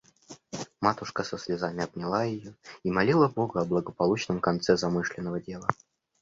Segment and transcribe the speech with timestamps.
[0.81, 5.67] Матушка со слезами обняла ее и молила бога о благополучном конце замышленного дела.